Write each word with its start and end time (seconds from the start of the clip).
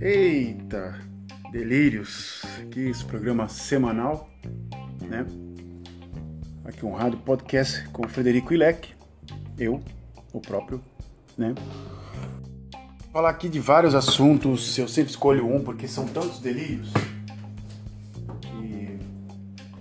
Eita, 0.00 0.98
delírios! 1.52 2.42
Aqui 2.60 2.80
esse 2.88 3.04
programa 3.04 3.48
semanal, 3.48 4.28
né? 5.00 5.24
Aqui 6.64 6.84
um 6.84 6.92
rádio 6.92 7.18
podcast 7.20 7.88
com 7.90 8.08
Frederico 8.08 8.52
Ilec, 8.52 8.88
eu, 9.56 9.80
o 10.32 10.40
próprio, 10.40 10.82
né? 11.38 11.54
Falar 13.12 13.30
aqui 13.30 13.48
de 13.48 13.60
vários 13.60 13.94
assuntos, 13.94 14.76
eu 14.78 14.88
sempre 14.88 15.10
escolho 15.10 15.46
um 15.46 15.62
porque 15.62 15.86
são 15.86 16.06
tantos 16.06 16.40
delírios. 16.40 16.92
E 18.60 18.98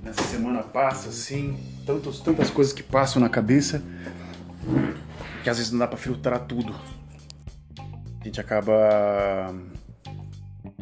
nessa 0.03 0.21
semana 0.23 0.61
passa 0.61 1.09
assim, 1.09 1.57
tantos, 1.83 2.19
tantas 2.19 2.51
coisas 2.51 2.73
que 2.73 2.83
passam 2.83 3.19
na 3.19 3.29
cabeça 3.29 3.81
que 5.41 5.49
às 5.49 5.57
vezes 5.57 5.71
não 5.71 5.79
dá 5.79 5.87
para 5.87 5.97
filtrar 5.97 6.39
tudo. 6.41 6.73
A 8.19 8.23
gente 8.23 8.39
acaba 8.39 9.53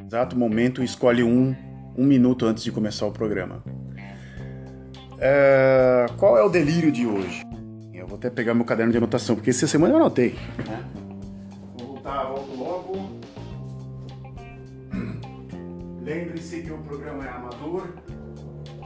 exato 0.06 0.38
momento 0.38 0.84
escolhe 0.84 1.24
um 1.24 1.56
um 2.00 2.06
minuto 2.06 2.46
antes 2.46 2.64
de 2.64 2.72
começar 2.72 3.06
o 3.06 3.12
programa. 3.12 3.62
É, 5.20 6.06
qual 6.18 6.38
é 6.38 6.44
o 6.44 6.48
delírio 6.48 6.92
de 6.92 7.06
hoje? 7.06 7.44
Eu 7.94 8.08
vou 8.08 8.18
até 8.18 8.30
pegar 8.30 8.54
meu 8.54 8.64
caderno 8.64 8.92
de 8.92 8.98
anotação, 8.98 9.36
porque 9.36 9.50
essa 9.50 9.68
semana 9.68 9.94
eu 9.94 9.98
anotei. 9.98 10.36
Né? 10.66 10.86
Vou 11.78 11.88
voltar, 11.88 12.24
volto 12.24 12.56
logo. 12.56 13.20
Lembre-se 16.02 16.62
que 16.62 16.72
o 16.72 16.78
programa 16.78 17.26
é 17.26 17.30
amador, 17.30 17.90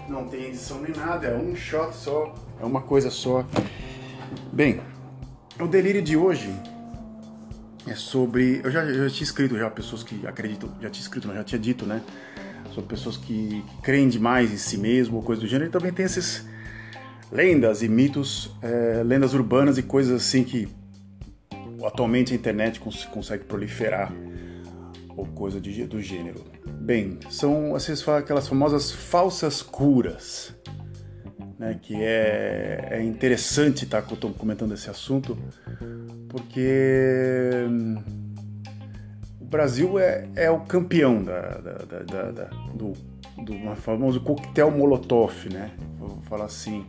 não 0.10 0.28
tem 0.28 0.46
edição 0.46 0.82
nem 0.82 0.92
nada, 0.96 1.28
é 1.28 1.38
um 1.38 1.56
shot 1.56 1.96
só, 1.96 2.34
é 2.60 2.66
uma 2.66 2.82
coisa 2.82 3.12
só. 3.12 3.46
Bem, 4.52 4.82
o 5.60 5.68
delírio 5.68 6.02
de 6.02 6.18
hoje 6.18 6.54
é 7.88 7.96
sobre. 7.96 8.62
Eu 8.64 8.72
já, 8.72 8.86
já 8.86 9.10
tinha 9.10 9.24
escrito 9.24 9.58
já 9.58 9.70
pessoas 9.70 10.04
que 10.04 10.26
acreditam, 10.26 10.70
já 10.82 10.90
tinha 10.90 11.02
escrito, 11.02 11.28
não, 11.28 11.36
já 11.36 11.44
tinha 11.44 11.60
dito, 11.60 11.86
né? 11.86 12.02
Sobre 12.74 12.90
pessoas 12.90 13.18
que, 13.18 13.62
que 13.62 13.82
creem 13.82 14.10
demais 14.10 14.52
em 14.52 14.58
si 14.58 14.78
mesmo, 14.78 15.18
ou 15.18 15.24
coisa 15.24 15.42
do 15.42 15.48
gênero, 15.48 15.70
e 15.70 15.72
também 15.72 15.92
tem 15.92 16.06
esses 16.06 16.46
lendas 17.32 17.84
e 17.84 17.88
mitos, 17.88 18.52
é, 18.62 19.04
lendas 19.04 19.34
urbanas 19.34 19.78
e 19.78 19.84
coisas 19.84 20.22
assim 20.22 20.44
que 20.44 20.68
atualmente 21.86 22.34
a 22.34 22.36
internet 22.36 22.80
cons 22.80 23.06
consegue 23.06 23.44
proliferar, 23.44 24.12
ou 25.16 25.26
coisa 25.26 25.60
de, 25.60 25.86
do 25.86 26.02
gênero. 26.02 26.44
Bem, 26.66 27.20
são 27.30 27.72
vocês 27.72 28.08
aquelas 28.08 28.48
famosas 28.48 28.92
falsas 28.92 29.62
curas 29.62 30.54
né, 31.64 31.80
que 31.82 31.96
é, 31.96 32.90
é 32.92 33.04
interessante 33.04 33.86
estar 33.86 34.02
tá, 34.02 34.16
comentando 34.38 34.74
esse 34.74 34.90
assunto, 34.90 35.38
porque 36.28 37.66
hum, 37.70 38.04
o 39.40 39.46
Brasil 39.46 39.98
é, 39.98 40.28
é 40.36 40.52
o 40.52 40.60
campeão 40.60 41.24
da, 41.24 41.40
da, 41.40 41.74
da, 42.04 42.32
da 42.32 42.44
do, 42.76 42.92
do 43.46 43.76
famoso 43.78 44.20
coquetel 44.20 44.72
Molotov, 44.72 45.48
né? 45.54 45.72
Vou 45.98 46.22
falar 46.24 46.46
assim, 46.46 46.86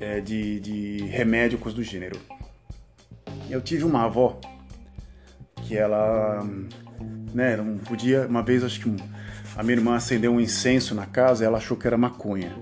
é, 0.00 0.20
de, 0.20 0.60
de 0.60 1.04
remédio, 1.04 1.58
coisa 1.58 1.76
do 1.76 1.82
gênero. 1.82 2.18
Eu 3.50 3.60
tive 3.60 3.84
uma 3.84 4.04
avó 4.04 4.40
que 5.66 5.76
ela, 5.76 6.42
né, 7.34 7.56
não 7.56 7.76
podia, 7.76 8.26
uma 8.26 8.42
vez 8.42 8.64
acho 8.64 8.80
que 8.80 8.96
a 9.56 9.62
minha 9.62 9.76
irmã 9.76 9.96
acendeu 9.96 10.32
um 10.32 10.40
incenso 10.40 10.94
na 10.94 11.04
casa 11.04 11.44
e 11.44 11.46
ela 11.46 11.58
achou 11.58 11.76
que 11.76 11.86
era 11.86 11.98
maconha. 11.98 12.56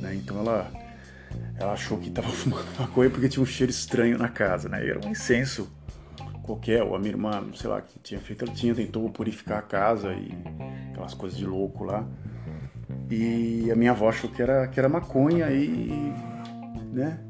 Né? 0.00 0.14
Então 0.14 0.38
ela, 0.40 0.70
ela 1.58 1.72
achou 1.72 1.98
que 1.98 2.08
estava 2.08 2.28
fumando 2.32 2.66
maconha 2.78 3.10
porque 3.10 3.28
tinha 3.28 3.42
um 3.42 3.46
cheiro 3.46 3.70
estranho 3.70 4.18
na 4.18 4.28
casa, 4.28 4.68
né? 4.68 4.86
Era 4.86 5.04
um 5.06 5.10
incenso 5.10 5.70
qualquer, 6.42 6.82
ou 6.82 6.96
a 6.96 6.98
minha 6.98 7.10
irmã, 7.10 7.44
sei 7.54 7.68
lá, 7.68 7.82
que 7.82 7.98
tinha 7.98 8.18
feito, 8.18 8.44
ela 8.44 8.54
tinha, 8.54 8.74
tentou 8.74 9.08
purificar 9.10 9.58
a 9.58 9.62
casa 9.62 10.14
e 10.14 10.34
aquelas 10.90 11.12
coisas 11.12 11.38
de 11.38 11.44
louco 11.44 11.84
lá. 11.84 12.06
E 13.10 13.70
a 13.70 13.76
minha 13.76 13.90
avó 13.90 14.08
achou 14.08 14.30
que 14.30 14.40
era, 14.40 14.66
que 14.66 14.78
era 14.78 14.88
maconha 14.88 15.50
e, 15.50 16.14
né? 16.92 17.20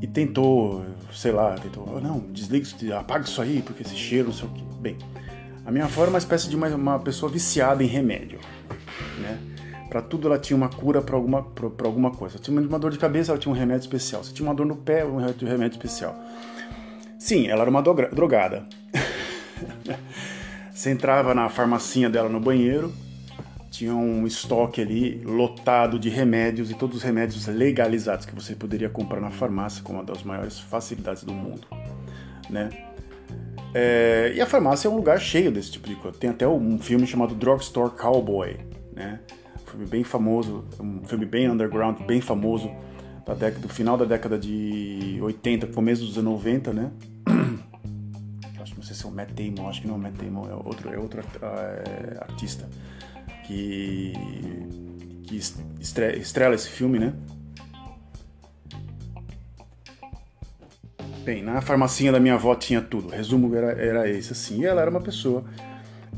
E 0.00 0.06
tentou, 0.06 0.84
sei 1.12 1.32
lá, 1.32 1.54
tentou, 1.54 1.86
oh, 1.94 2.00
não, 2.00 2.20
desliga 2.32 2.66
apaga 2.98 3.24
isso 3.24 3.40
aí, 3.40 3.62
porque 3.62 3.82
esse 3.82 3.96
cheiro, 3.96 4.28
não 4.28 4.34
sei 4.34 4.48
o 4.48 4.52
quê. 4.52 4.62
Bem, 4.80 4.98
a 5.64 5.70
minha 5.70 5.84
avó 5.84 6.02
era 6.02 6.10
uma 6.10 6.18
espécie 6.18 6.48
de 6.48 6.56
uma, 6.56 6.68
uma 6.68 6.98
pessoa 6.98 7.30
viciada 7.30 7.82
em 7.82 7.86
remédio, 7.86 8.38
né? 9.20 9.55
Para 9.96 10.02
tudo 10.02 10.28
ela 10.28 10.38
tinha 10.38 10.54
uma 10.54 10.68
cura 10.68 11.00
para 11.00 11.16
alguma, 11.16 11.42
pra, 11.42 11.86
alguma 11.86 12.10
coisa. 12.10 12.36
Se 12.36 12.42
tinha 12.42 12.60
uma 12.60 12.78
dor 12.78 12.90
de 12.90 12.98
cabeça, 12.98 13.32
ela 13.32 13.38
tinha 13.38 13.50
um 13.50 13.56
remédio 13.56 13.84
especial. 13.84 14.22
Se 14.22 14.34
tinha 14.34 14.46
uma 14.46 14.54
dor 14.54 14.66
no 14.66 14.76
pé, 14.76 15.06
um 15.06 15.16
remédio 15.16 15.78
especial. 15.78 16.14
Sim, 17.18 17.48
ela 17.48 17.62
era 17.62 17.70
uma 17.70 17.80
drogada. 17.80 18.66
Você 20.70 20.90
entrava 20.90 21.34
na 21.34 21.48
farmacinha 21.48 22.10
dela 22.10 22.28
no 22.28 22.38
banheiro, 22.38 22.92
tinha 23.70 23.94
um 23.94 24.26
estoque 24.26 24.82
ali 24.82 25.22
lotado 25.24 25.98
de 25.98 26.10
remédios 26.10 26.70
e 26.70 26.74
todos 26.74 26.98
os 26.98 27.02
remédios 27.02 27.46
legalizados 27.46 28.26
que 28.26 28.34
você 28.34 28.54
poderia 28.54 28.90
comprar 28.90 29.22
na 29.22 29.30
farmácia 29.30 29.82
com 29.82 29.94
uma 29.94 30.04
das 30.04 30.22
maiores 30.22 30.58
facilidades 30.58 31.24
do 31.24 31.32
mundo, 31.32 31.66
né? 32.50 32.68
É, 33.72 34.34
e 34.36 34.42
a 34.42 34.46
farmácia 34.46 34.88
é 34.88 34.90
um 34.90 34.96
lugar 34.96 35.18
cheio 35.18 35.50
desse 35.50 35.72
tipo 35.72 35.88
de 35.88 35.96
coisa. 35.96 36.18
Tem 36.18 36.28
até 36.28 36.46
um 36.46 36.78
filme 36.78 37.06
chamado 37.06 37.34
Drugstore 37.34 37.92
Cowboy, 37.96 38.58
né? 38.94 39.20
Filme 39.76 39.86
bem 39.86 40.04
famoso, 40.04 40.64
um 40.80 41.04
filme 41.04 41.26
bem 41.26 41.50
underground, 41.50 42.00
bem 42.02 42.20
famoso, 42.20 42.70
da 43.26 43.34
década, 43.34 43.60
do 43.60 43.68
final 43.68 43.96
da 43.96 44.04
década 44.04 44.38
de 44.38 45.18
80, 45.20 45.66
começo 45.68 46.04
dos 46.04 46.16
anos 46.16 46.32
90, 46.32 46.72
né? 46.72 46.90
Acho 48.60 48.72
que 48.72 48.78
não 48.78 48.84
sei 48.84 48.96
se 48.96 49.04
é 49.04 49.08
o 49.08 49.12
Matt 49.12 49.30
Damon, 49.32 49.68
acho 49.68 49.80
que 49.82 49.86
não 49.86 49.94
é 49.94 49.98
o 49.98 50.00
Matt 50.00 50.14
Damon, 50.14 50.48
é 50.48 50.54
outro, 50.54 50.92
é 50.92 50.98
outro 50.98 51.20
é, 51.20 52.18
artista 52.20 52.68
que, 53.46 54.12
que 55.24 55.36
estrela, 55.80 56.16
estrela 56.16 56.54
esse 56.54 56.68
filme, 56.68 56.98
né? 56.98 57.12
Bem, 61.24 61.42
na 61.42 61.60
farmacinha 61.60 62.12
da 62.12 62.20
minha 62.20 62.34
avó 62.34 62.54
tinha 62.54 62.80
tudo. 62.80 63.08
O 63.08 63.10
resumo 63.10 63.54
era, 63.54 63.72
era 63.72 64.08
esse, 64.08 64.32
assim. 64.32 64.60
E 64.60 64.64
ela 64.64 64.80
era 64.80 64.90
uma 64.90 65.00
pessoa 65.00 65.44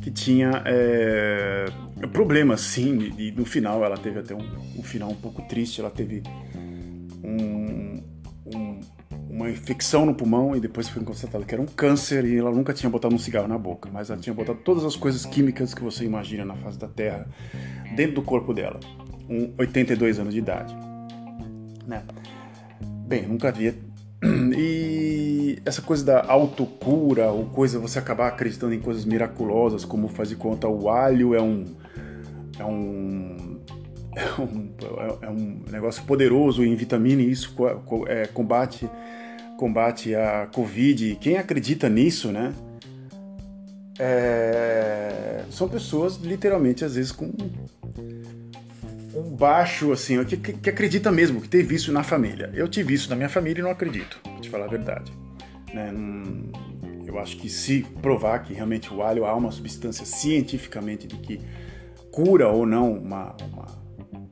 que 0.01 0.11
tinha 0.11 0.63
é, 0.65 1.67
problemas, 2.13 2.61
sim, 2.61 3.13
e, 3.19 3.33
no 3.33 3.45
final 3.45 3.85
ela 3.85 3.97
teve 3.97 4.21
até 4.21 4.35
um, 4.35 4.45
um 4.77 4.83
final 4.83 5.11
um 5.11 5.15
pouco 5.15 5.43
triste, 5.43 5.81
ela 5.81 5.91
teve 5.91 6.23
um, 7.23 8.03
um, 8.55 8.81
uma 9.29 9.51
infecção 9.51 10.07
no 10.07 10.15
pulmão 10.15 10.57
e 10.57 10.61
depois 10.61 10.89
foi 10.89 11.03
constatado 11.03 11.45
que 11.45 11.55
era 11.55 11.63
um 11.63 11.67
câncer 11.67 12.25
e 12.25 12.37
ela 12.37 12.51
nunca 12.51 12.73
tinha 12.73 12.89
botado 12.91 13.15
um 13.15 13.19
cigarro 13.19 13.49
na 13.49 13.59
boca, 13.59 13.89
mas 13.93 14.11
ela 14.11 14.21
tinha 14.21 14.35
botado 14.35 14.59
todas 14.65 14.85
as 14.85 14.97
coisas 14.97 15.25
químicas 15.27 15.75
que 15.75 15.83
você 15.83 16.05
imagina 16.05 16.45
na 16.45 16.57
face 16.57 16.79
da 16.79 16.89
Terra 16.89 17.27
dentro 17.95 18.17
do 18.17 18.23
corpo 18.23 18.53
dela, 18.55 18.81
com 19.27 19.53
82 19.59 20.19
anos 20.19 20.33
de 20.33 20.41
idade. 20.41 20.75
Né? 21.87 22.03
Bem, 23.07 23.27
nunca 23.27 23.49
havia 23.49 23.75
e 24.57 24.98
essa 25.65 25.83
coisa 25.83 26.05
da 26.05 26.25
autocura, 26.27 27.31
ou 27.31 27.47
coisa 27.47 27.79
você 27.79 27.99
acabar 27.99 28.29
acreditando 28.29 28.75
em 28.75 28.81
coisas 28.81 29.05
miraculosas, 29.05 29.85
como 29.85 30.09
faz 30.09 30.29
de 30.29 30.37
conta 30.37 30.69
o 30.69 30.89
alho 30.89 31.35
é 31.35 31.43
um 31.43 31.65
é 32.59 32.65
um 32.65 33.61
é 34.17 34.41
um, 34.41 35.19
é 35.23 35.31
um 35.31 35.61
negócio 35.71 36.03
poderoso 36.05 36.65
em 36.65 36.75
vitamina 36.75 37.23
e 37.23 37.31
isso 37.31 37.55
é, 38.07 38.27
combate 38.27 38.89
combate 39.57 40.15
a 40.15 40.47
covid. 40.53 41.17
Quem 41.21 41.37
acredita 41.37 41.89
nisso, 41.89 42.31
né? 42.31 42.55
É, 43.99 45.43
são 45.51 45.69
pessoas 45.69 46.17
literalmente 46.17 46.85
às 46.85 46.95
vezes 46.95 47.11
com 47.11 47.33
um 49.15 49.35
baixo, 49.35 49.91
assim, 49.91 50.23
que, 50.25 50.37
que, 50.37 50.71
acredita 50.71 51.11
mesmo, 51.11 51.41
que 51.41 51.49
teve 51.49 51.75
isso 51.75 51.93
na 51.93 52.03
família. 52.03 52.51
Eu 52.55 52.69
tive 52.69 52.95
isso 52.95 53.11
na 53.11 53.17
minha 53.17 53.29
família 53.29 53.61
e 53.61 53.65
não 53.65 53.71
acredito, 53.71 54.21
pra 54.23 54.41
te 54.41 54.49
falar 54.49 54.67
a 54.67 54.69
verdade. 54.69 55.13
Né? 55.75 55.93
eu 57.09 57.19
acho 57.19 57.39
que 57.39 57.49
se 57.49 57.83
provar 58.03 58.41
que 58.41 58.53
realmente 58.53 58.93
o 58.93 59.03
alho 59.03 59.25
há 59.25 59.35
uma 59.35 59.51
substância 59.51 60.05
cientificamente 60.05 61.07
de 61.07 61.17
que 61.17 61.41
cura 62.13 62.49
ou 62.49 62.67
não 62.67 62.93
uma, 62.93 63.35
uma, 63.51 63.67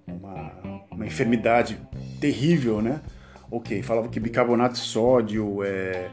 uma, 0.07 0.85
uma 0.91 1.07
enfermidade 1.07 1.81
terrível, 2.21 2.83
né? 2.83 3.01
Ok, 3.51 3.83
falava 3.83 4.09
que 4.09 4.21
bicarbonato 4.21 4.75
de 4.75 4.81
sódio 4.81 5.63
é, 5.65 6.11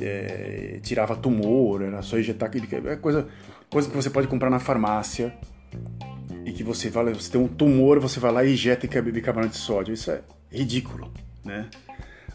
é, 0.00 0.78
tirava 0.82 1.16
tumor, 1.16 1.82
era 1.82 2.00
só 2.02 2.18
injetar, 2.18 2.50
é 2.86 2.96
coisa, 2.96 3.26
coisa 3.68 3.88
que 3.88 3.96
você 3.96 4.10
pode 4.10 4.28
comprar 4.28 4.50
na 4.50 4.60
farmácia 4.60 5.34
e 6.44 6.52
que 6.52 6.62
você 6.62 6.90
vai, 6.90 7.12
você 7.12 7.32
tem 7.32 7.40
um 7.40 7.48
tumor, 7.48 7.98
você 7.98 8.20
vai 8.20 8.30
lá 8.30 8.44
e 8.44 8.52
injeta 8.52 8.86
bicarbonato 9.02 9.52
de 9.52 9.58
sódio. 9.58 9.94
Isso 9.94 10.10
é 10.10 10.20
ridículo, 10.50 11.12
né? 11.44 11.68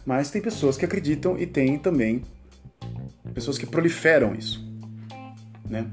Mas 0.04 0.30
tem 0.30 0.40
pessoas 0.40 0.76
que 0.76 0.84
acreditam 0.84 1.38
e 1.38 1.46
tem 1.46 1.78
também 1.78 2.22
pessoas 3.32 3.58
que 3.58 3.66
proliferam 3.66 4.34
isso, 4.34 4.64
né? 5.68 5.86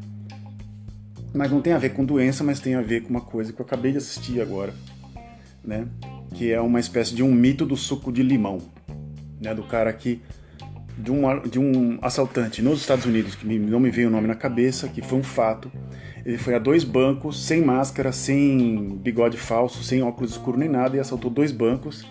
Mas 1.33 1.49
não 1.49 1.61
tem 1.61 1.73
a 1.73 1.77
ver 1.77 1.93
com 1.93 2.03
doença, 2.03 2.43
mas 2.43 2.59
tem 2.59 2.75
a 2.75 2.81
ver 2.81 3.01
com 3.01 3.09
uma 3.09 3.21
coisa 3.21 3.53
que 3.53 3.61
eu 3.61 3.65
acabei 3.65 3.93
de 3.93 3.97
assistir 3.97 4.41
agora, 4.41 4.73
né? 5.63 5.87
Que 6.33 6.51
é 6.51 6.59
uma 6.59 6.79
espécie 6.79 7.15
de 7.15 7.23
um 7.23 7.31
mito 7.31 7.65
do 7.65 7.77
suco 7.77 8.11
de 8.11 8.21
limão, 8.21 8.59
né? 9.39 9.55
Do 9.55 9.63
cara 9.63 9.93
que 9.93 10.21
de 10.97 11.11
um, 11.11 11.41
de 11.41 11.59
um 11.59 11.97
assaltante 12.01 12.61
nos 12.61 12.81
Estados 12.81 13.05
Unidos, 13.05 13.35
que 13.35 13.45
não 13.47 13.79
me 13.79 13.89
veio 13.89 14.09
o 14.09 14.11
nome 14.11 14.27
na 14.27 14.35
cabeça, 14.35 14.87
que 14.87 15.01
foi 15.01 15.19
um 15.19 15.23
fato. 15.23 15.71
Ele 16.25 16.37
foi 16.37 16.53
a 16.53 16.59
dois 16.59 16.83
bancos, 16.83 17.43
sem 17.43 17.61
máscara, 17.63 18.11
sem 18.11 18.99
bigode 19.01 19.37
falso, 19.37 19.83
sem 19.83 20.03
óculos 20.03 20.31
escuros 20.31 20.59
nem 20.59 20.69
nada, 20.69 20.97
e 20.97 20.99
assaltou 20.99 21.31
dois 21.31 21.51
bancos, 21.51 22.05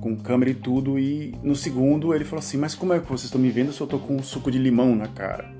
com 0.00 0.16
câmera 0.16 0.50
e 0.50 0.54
tudo. 0.54 0.98
E 0.98 1.34
no 1.42 1.56
segundo 1.56 2.14
ele 2.14 2.24
falou 2.24 2.40
assim: 2.40 2.56
Mas 2.56 2.74
como 2.74 2.92
é 2.92 3.00
que 3.00 3.06
vocês 3.06 3.24
estão 3.24 3.40
me 3.40 3.50
vendo 3.50 3.72
se 3.72 3.80
eu 3.80 3.86
tô 3.86 3.98
com 3.98 4.16
um 4.16 4.22
suco 4.22 4.50
de 4.50 4.58
limão 4.58 4.94
na 4.94 5.08
cara? 5.08 5.52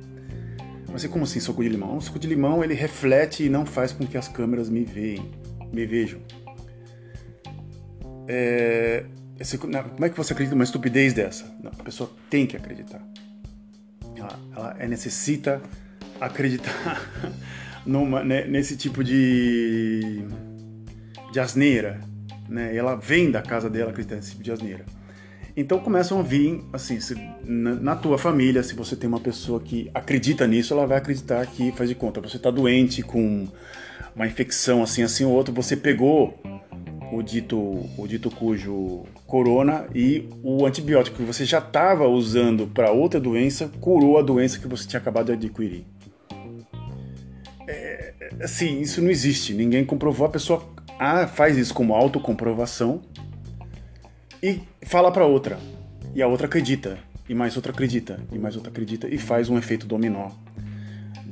Mas 0.92 1.06
como 1.06 1.24
assim 1.24 1.40
suco 1.40 1.62
de 1.62 1.70
limão? 1.70 1.96
O 1.96 2.00
suco 2.02 2.18
de 2.18 2.28
limão 2.28 2.62
ele 2.62 2.74
reflete 2.74 3.44
e 3.44 3.48
não 3.48 3.64
faz 3.64 3.92
com 3.92 4.06
que 4.06 4.18
as 4.18 4.28
câmeras 4.28 4.68
me 4.68 4.84
veem, 4.84 5.30
me 5.72 5.86
vejam. 5.86 6.20
É, 8.28 9.06
esse, 9.40 9.58
como 9.58 10.04
é 10.04 10.08
que 10.08 10.16
você 10.16 10.32
acredita 10.32 10.54
numa 10.54 10.64
estupidez 10.64 11.14
dessa? 11.14 11.44
Não, 11.62 11.70
a 11.70 11.82
pessoa 11.82 12.10
tem 12.28 12.46
que 12.46 12.56
acreditar. 12.56 13.02
Ela, 14.14 14.38
ela 14.54 14.76
é, 14.78 14.86
necessita 14.86 15.62
acreditar 16.20 17.02
numa, 17.84 18.22
né, 18.22 18.44
nesse 18.46 18.76
tipo 18.76 19.02
de, 19.02 20.24
de 21.32 21.40
asneira. 21.40 22.00
Né? 22.48 22.76
ela 22.76 22.96
vem 22.96 23.30
da 23.30 23.40
casa 23.40 23.70
dela 23.70 23.90
acreditando 23.90 24.20
nesse 24.20 24.32
tipo 24.32 24.42
de 24.42 24.52
asneira. 24.52 24.84
Então 25.56 25.78
começam 25.78 26.18
a 26.18 26.22
vir, 26.22 26.64
assim, 26.72 26.98
se, 26.98 27.14
na, 27.44 27.74
na, 27.74 27.96
tua 27.96 28.16
família, 28.16 28.62
se 28.62 28.74
você 28.74 28.96
tem 28.96 29.08
uma 29.08 29.20
pessoa 29.20 29.60
que 29.60 29.90
acredita 29.92 30.46
nisso, 30.46 30.72
ela 30.72 30.86
vai 30.86 30.96
acreditar 30.96 31.46
que, 31.46 31.72
faz 31.72 31.88
de 31.88 31.94
conta, 31.94 32.20
você 32.20 32.38
está 32.38 32.50
doente 32.50 33.02
com 33.02 33.46
uma 34.16 34.26
infecção 34.26 34.82
assim, 34.82 35.02
assim 35.02 35.24
ou 35.24 35.32
outro, 35.32 35.52
você 35.52 35.76
pegou 35.76 36.38
o 37.12 37.22
dito, 37.22 37.56
o 37.98 38.06
dito 38.06 38.30
cujo 38.30 39.04
corona 39.26 39.86
e 39.94 40.26
o 40.42 40.64
antibiótico 40.64 41.18
que 41.18 41.22
você 41.22 41.44
já 41.44 41.58
estava 41.58 42.06
usando 42.08 42.66
para 42.66 42.90
outra 42.90 43.20
doença 43.20 43.70
curou 43.80 44.18
a 44.18 44.22
doença 44.22 44.58
que 44.58 44.66
você 44.66 44.88
tinha 44.88 45.00
acabado 45.00 45.26
de 45.26 45.32
adquirir. 45.32 45.84
É, 47.68 48.14
assim, 48.40 48.80
isso 48.80 49.00
não 49.02 49.10
existe. 49.10 49.52
Ninguém 49.54 49.84
comprovou. 49.84 50.26
A 50.26 50.30
pessoa 50.30 50.66
faz 51.34 51.56
isso 51.56 51.74
como 51.74 51.94
autocomprovação 51.94 53.02
e 54.42 54.60
fala 54.82 55.10
para 55.10 55.24
outra. 55.24 55.58
E 56.14 56.22
a 56.22 56.26
outra 56.26 56.46
acredita. 56.46 56.98
E 57.28 57.34
mais 57.34 57.56
outra 57.56 57.72
acredita. 57.72 58.20
E 58.32 58.38
mais 58.38 58.56
outra 58.56 58.70
acredita. 58.70 59.08
E 59.08 59.18
faz 59.18 59.48
um 59.48 59.56
efeito 59.56 59.86
dominó 59.86 60.30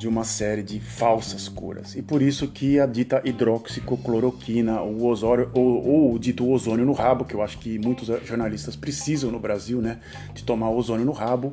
de 0.00 0.08
uma 0.08 0.24
série 0.24 0.62
de 0.62 0.80
falsas 0.80 1.46
curas. 1.46 1.94
E 1.94 2.00
por 2.00 2.22
isso 2.22 2.48
que 2.48 2.80
a 2.80 2.86
dita 2.86 3.20
hidroxicocloroquina, 3.22 4.80
o 4.80 5.04
ozônio, 5.04 5.50
ou, 5.52 5.86
ou 5.86 6.14
o 6.14 6.18
dito 6.18 6.48
ozônio 6.48 6.86
no 6.86 6.92
rabo, 6.92 7.26
que 7.26 7.34
eu 7.34 7.42
acho 7.42 7.58
que 7.58 7.78
muitos 7.78 8.08
jornalistas 8.26 8.74
precisam 8.74 9.30
no 9.30 9.38
Brasil, 9.38 9.82
né, 9.82 9.98
de 10.32 10.42
tomar 10.42 10.70
ozônio 10.70 11.04
no 11.04 11.12
rabo, 11.12 11.52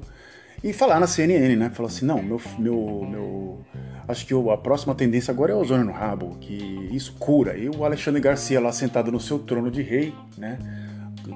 e 0.64 0.72
falar 0.72 0.98
na 0.98 1.08
CNN, 1.08 1.58
né, 1.58 1.70
falar 1.72 1.90
assim, 1.90 2.06
não, 2.06 2.24
meu, 2.24 2.42
meu, 2.58 3.08
meu, 3.10 3.66
acho 4.08 4.26
que 4.26 4.34
a 4.34 4.58
próxima 4.58 4.96
tendência 4.96 5.32
agora 5.32 5.52
é 5.52 5.56
ozônio 5.56 5.86
no 5.86 5.92
rabo, 5.92 6.38
que 6.40 6.90
isso 6.92 7.14
cura. 7.20 7.58
E 7.58 7.70
o 7.70 7.84
Alexandre 7.84 8.22
Garcia 8.22 8.60
lá 8.60 8.72
sentado 8.72 9.12
no 9.12 9.20
seu 9.20 9.40
trono 9.40 9.70
de 9.70 9.82
rei, 9.82 10.14
né, 10.38 10.58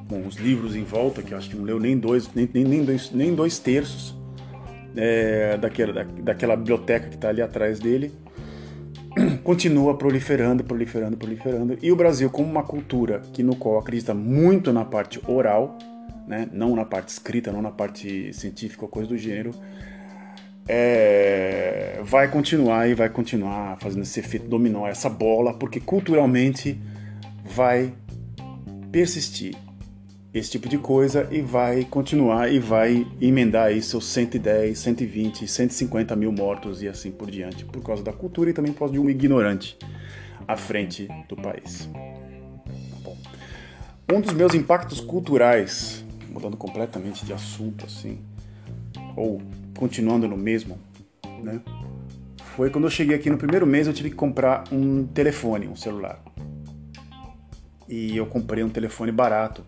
com 0.07 0.25
os 0.25 0.37
livros 0.37 0.75
em 0.75 0.83
volta, 0.83 1.21
que 1.21 1.33
acho 1.33 1.49
que 1.49 1.55
não 1.55 1.65
leu 1.65 1.79
nem 1.79 1.97
dois, 1.97 2.29
nem, 2.33 2.49
nem, 2.53 2.63
nem 2.63 2.85
dois, 2.85 3.11
nem 3.11 3.35
dois 3.35 3.59
terços, 3.59 4.15
é, 4.95 5.57
daquela, 5.57 5.93
da, 5.93 6.03
daquela 6.03 6.55
biblioteca 6.55 7.09
que 7.09 7.15
está 7.15 7.29
ali 7.29 7.41
atrás 7.41 7.79
dele, 7.79 8.11
continua 9.43 9.97
proliferando, 9.97 10.63
proliferando, 10.63 11.17
proliferando. 11.17 11.77
E 11.81 11.91
o 11.91 11.95
Brasil, 11.95 12.29
como 12.29 12.49
uma 12.49 12.63
cultura 12.63 13.21
que 13.33 13.43
no 13.43 13.55
qual 13.55 13.79
acredita 13.79 14.13
muito 14.13 14.71
na 14.71 14.85
parte 14.85 15.21
oral, 15.27 15.77
né, 16.27 16.47
não 16.53 16.75
na 16.75 16.85
parte 16.85 17.09
escrita, 17.09 17.51
não 17.51 17.61
na 17.61 17.71
parte 17.71 18.33
científica 18.33 18.87
coisa 18.87 19.09
do 19.09 19.17
gênero, 19.17 19.51
é, 20.67 21.99
vai 22.03 22.29
continuar 22.29 22.87
e 22.87 22.93
vai 22.93 23.09
continuar 23.09 23.77
fazendo 23.79 24.03
esse 24.03 24.19
efeito 24.19 24.47
dominó, 24.47 24.87
essa 24.87 25.09
bola, 25.09 25.53
porque 25.53 25.79
culturalmente 25.79 26.79
vai 27.43 27.93
persistir 28.91 29.55
esse 30.33 30.51
tipo 30.51 30.69
de 30.69 30.77
coisa 30.77 31.27
e 31.29 31.41
vai 31.41 31.83
continuar 31.83 32.51
e 32.51 32.57
vai 32.57 33.05
emendar 33.19 33.67
aí 33.67 33.81
seus 33.81 34.05
110, 34.05 34.77
120, 34.77 35.47
150 35.47 36.15
mil 36.15 36.31
mortos 36.31 36.81
e 36.81 36.87
assim 36.87 37.11
por 37.11 37.29
diante, 37.29 37.65
por 37.65 37.83
causa 37.83 38.01
da 38.01 38.13
cultura 38.13 38.49
e 38.49 38.53
também 38.53 38.71
por 38.71 38.79
causa 38.79 38.93
de 38.93 38.99
um 38.99 39.09
ignorante 39.09 39.77
à 40.47 40.55
frente 40.55 41.07
do 41.27 41.35
país. 41.35 41.89
Bom, 43.03 43.17
um 44.09 44.21
dos 44.21 44.33
meus 44.33 44.53
impactos 44.53 45.01
culturais, 45.01 46.05
mudando 46.29 46.55
completamente 46.55 47.25
de 47.25 47.33
assunto 47.33 47.85
assim, 47.85 48.17
ou 49.17 49.41
continuando 49.77 50.27
no 50.27 50.37
mesmo, 50.37 50.77
né? 51.43 51.61
Foi 52.55 52.69
quando 52.69 52.85
eu 52.85 52.91
cheguei 52.91 53.15
aqui 53.15 53.29
no 53.29 53.37
primeiro 53.37 53.65
mês 53.65 53.87
eu 53.87 53.93
tive 53.93 54.09
que 54.09 54.15
comprar 54.15 54.65
um 54.71 55.05
telefone, 55.07 55.67
um 55.67 55.75
celular. 55.75 56.21
E 57.87 58.15
eu 58.15 58.25
comprei 58.25 58.63
um 58.63 58.69
telefone 58.69 59.11
barato, 59.11 59.63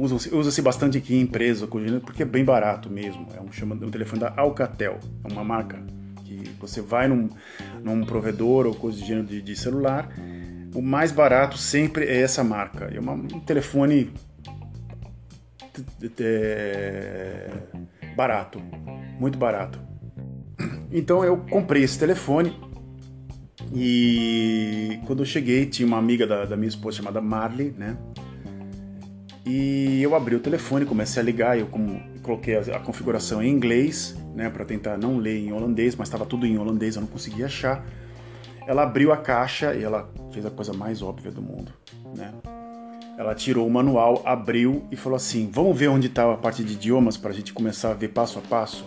usa-se 0.00 0.34
usa 0.34 0.62
bastante 0.62 0.98
aqui 0.98 1.14
em 1.14 1.20
empresa, 1.20 1.66
porque 1.66 2.22
é 2.22 2.26
bem 2.26 2.44
barato 2.44 2.90
mesmo. 2.90 3.26
É 3.36 3.40
um, 3.40 3.52
chama, 3.52 3.74
um 3.74 3.90
telefone 3.90 4.20
da 4.20 4.32
Alcatel, 4.36 4.98
é 5.24 5.32
uma 5.32 5.44
marca 5.44 5.82
que 6.24 6.50
você 6.60 6.80
vai 6.80 7.08
num, 7.08 7.28
num 7.82 8.04
provedor 8.04 8.66
ou 8.66 8.74
coisa 8.74 8.98
de 8.98 9.06
gênero 9.06 9.26
de, 9.26 9.42
de 9.42 9.56
celular, 9.56 10.10
o 10.74 10.82
mais 10.82 11.12
barato 11.12 11.56
sempre 11.56 12.04
é 12.04 12.20
essa 12.20 12.44
marca. 12.44 12.90
É 12.92 13.00
uma, 13.00 13.12
um 13.12 13.40
telefone 13.40 14.10
barato, 18.16 18.60
muito 19.18 19.38
barato. 19.38 19.80
Então 20.90 21.24
eu 21.24 21.36
comprei 21.36 21.82
esse 21.82 21.98
telefone 21.98 22.58
e 23.74 24.98
quando 25.06 25.20
eu 25.20 25.26
cheguei 25.26 25.66
tinha 25.66 25.86
uma 25.86 25.98
amiga 25.98 26.26
da, 26.26 26.44
da 26.44 26.56
minha 26.56 26.68
esposa 26.68 26.98
chamada 26.98 27.20
Marley, 27.20 27.74
né? 27.76 27.96
E 29.44 30.02
eu 30.02 30.14
abri 30.14 30.34
o 30.34 30.40
telefone, 30.40 30.84
comecei 30.84 31.22
a 31.22 31.24
ligar, 31.24 31.58
eu 31.58 31.66
como, 31.66 32.02
coloquei 32.22 32.56
a, 32.56 32.60
a, 32.76 32.80
configuração 32.80 33.42
em 33.42 33.50
inglês, 33.50 34.14
né, 34.34 34.50
para 34.50 34.62
tentar 34.62 34.98
não 34.98 35.16
ler 35.16 35.38
em 35.38 35.52
holandês, 35.52 35.96
mas 35.96 36.08
estava 36.08 36.26
tudo 36.26 36.44
em 36.44 36.58
holandês, 36.58 36.96
eu 36.96 37.00
não 37.00 37.08
conseguia 37.08 37.46
achar. 37.46 37.82
Ela 38.66 38.82
abriu 38.82 39.10
a 39.10 39.16
caixa 39.16 39.74
e 39.74 39.82
ela 39.82 40.12
fez 40.30 40.44
a 40.44 40.50
coisa 40.50 40.74
mais 40.74 41.00
óbvia 41.00 41.30
do 41.30 41.40
mundo, 41.40 41.72
né? 42.14 42.34
Ela 43.18 43.34
tirou 43.34 43.66
o 43.66 43.70
manual, 43.70 44.22
abriu 44.24 44.84
e 44.92 44.96
falou 44.96 45.16
assim: 45.16 45.50
"Vamos 45.52 45.76
ver 45.76 45.88
onde 45.88 46.06
está 46.06 46.32
a 46.32 46.36
parte 46.36 46.62
de 46.62 46.74
idiomas 46.74 47.16
para 47.16 47.30
a 47.30 47.34
gente 47.34 47.52
começar 47.52 47.90
a 47.90 47.94
ver 47.94 48.08
passo 48.08 48.38
a 48.38 48.42
passo". 48.42 48.86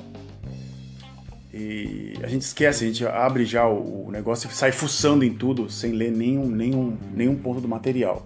E 1.53 2.13
a 2.24 2.27
gente 2.27 2.44
esquece, 2.44 2.86
a 2.86 2.88
gente 2.88 3.06
abre 3.06 3.44
já 3.44 3.67
o, 3.67 4.08
o 4.08 4.12
negócio 4.12 4.50
e 4.50 4.53
sai 4.53 4.72
fuçando 4.72 5.25
em 5.25 5.34
tudo 5.34 5.70
sem 5.70 5.91
ler 5.91 6.13
nenhum, 6.13 6.48
nenhum, 6.48 6.98
nenhum 7.13 7.36
ponto 7.36 7.60
do 7.60 7.67
material. 7.67 8.25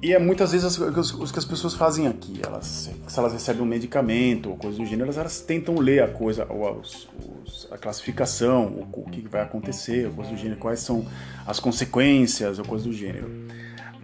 E 0.00 0.12
é 0.12 0.18
muitas 0.20 0.52
vezes 0.52 0.78
o 0.78 1.32
que 1.32 1.38
as 1.38 1.44
pessoas 1.44 1.74
fazem 1.74 2.06
aqui. 2.06 2.40
Elas, 2.44 2.90
se 3.06 3.18
elas 3.18 3.32
recebem 3.32 3.62
um 3.62 3.66
medicamento 3.66 4.50
ou 4.50 4.56
coisa 4.56 4.78
do 4.78 4.84
gênero, 4.84 5.04
elas, 5.04 5.18
elas 5.18 5.40
tentam 5.40 5.76
ler 5.80 6.00
a 6.00 6.08
coisa, 6.08 6.46
os, 6.52 7.08
os, 7.44 7.68
a 7.72 7.78
classificação, 7.78 8.66
o, 8.66 9.00
o, 9.00 9.04
que 9.10 9.20
vai 9.28 9.42
acontecer, 9.42 10.10
coisa 10.10 10.30
do 10.30 10.36
gênero, 10.36 10.60
quais 10.60 10.78
são 10.78 11.04
as 11.44 11.58
consequências, 11.58 12.60
ou 12.60 12.64
coisa 12.64 12.84
do 12.84 12.92
gênero. 12.92 13.28